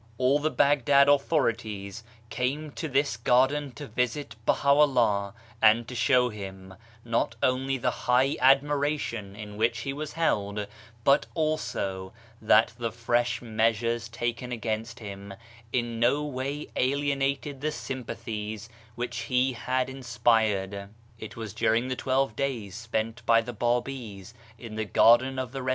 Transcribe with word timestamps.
All 0.17 0.39
the 0.39 0.49
Baghdad 0.49 1.07
authorities 1.07 2.03
came 2.31 2.71
to 2.71 2.87
this 2.87 3.17
garden 3.17 3.69
to 3.73 3.85
visit 3.85 4.35
Baha'u'llah, 4.47 5.35
and 5.61 5.87
to 5.87 5.93
show 5.93 6.29
him, 6.29 6.73
not 7.05 7.35
only 7.43 7.77
the 7.77 7.91
high 8.09 8.35
admiration 8.41 9.35
in 9.35 9.57
which 9.57 9.81
he 9.81 9.93
was 9.93 10.13
held, 10.13 10.65
but 11.03 11.27
also 11.35 12.13
that 12.41 12.73
the 12.79 12.91
fresh 12.91 13.43
measures 13.43 14.09
taken 14.09 14.51
against 14.51 14.97
him 14.97 15.35
in 15.71 15.99
no 15.99 16.23
way 16.23 16.65
alienated 16.75 17.61
the 17.61 17.71
sympathies 17.71 18.69
which 18.95 19.17
he 19.17 19.53
had 19.53 19.87
inspired. 19.87 20.89
It 21.19 21.35
was 21.35 21.53
during 21.53 21.89
the 21.89 21.95
twelve 21.95 22.35
days 22.35 22.73
spent 22.73 23.23
by 23.27 23.41
the 23.41 23.53
Babis 23.53 24.33
in 24.57 24.77
the 24.77 24.85
Garden 24.85 25.37
of 25.37 25.51
the 25.51 25.61
Ri? 25.61 25.69